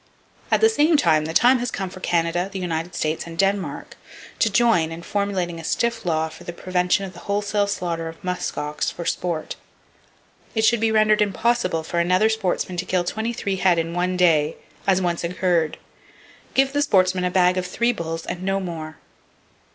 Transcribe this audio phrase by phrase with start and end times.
[0.49, 3.95] At the same time, the time has come for Canada, the United States and Denmark
[4.39, 8.57] to join in formulating a stiff law for the prevention of wholesale slaughter of musk
[8.57, 9.57] ox for sport.
[10.55, 14.17] It should be rendered impossible for another sportsman to kill twenty three head in one
[14.17, 14.55] day,
[14.87, 15.77] as once occurred.
[16.55, 18.97] Give the sportsman a bag of three bulls, and no more.